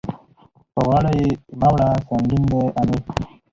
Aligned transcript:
په 0.73 0.81
غاړه 0.87 1.11
يې 1.19 1.27
مه 1.59 1.67
وړه 1.73 1.89
سنګين 2.07 2.43
دی 2.51 2.59
امېل. 2.79 3.01